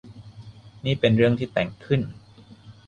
[0.85, 2.01] นี่เป็นเรื่องที่แต่งขึ้น